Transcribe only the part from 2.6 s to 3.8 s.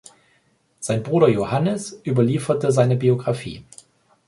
seine Biographie.